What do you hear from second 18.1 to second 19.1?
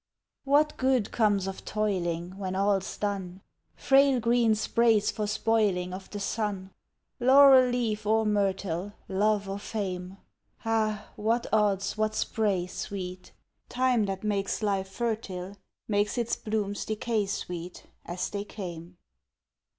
they came.